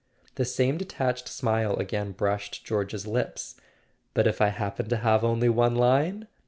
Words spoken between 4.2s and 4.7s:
if I